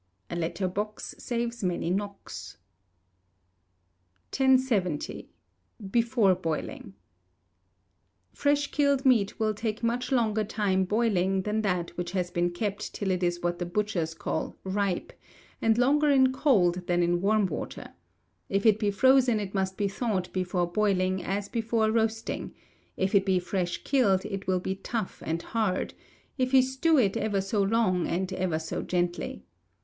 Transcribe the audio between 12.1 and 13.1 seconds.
has been kept